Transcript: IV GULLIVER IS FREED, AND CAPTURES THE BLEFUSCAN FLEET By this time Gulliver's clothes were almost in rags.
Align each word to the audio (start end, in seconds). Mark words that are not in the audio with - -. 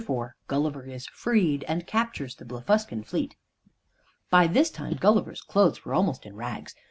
IV 0.03 0.09
GULLIVER 0.47 0.83
IS 0.85 1.05
FREED, 1.13 1.63
AND 1.67 1.85
CAPTURES 1.85 2.37
THE 2.37 2.45
BLEFUSCAN 2.45 3.03
FLEET 3.03 3.35
By 4.31 4.47
this 4.47 4.71
time 4.71 4.95
Gulliver's 4.95 5.41
clothes 5.43 5.85
were 5.85 5.93
almost 5.93 6.25
in 6.25 6.35
rags. 6.35 6.73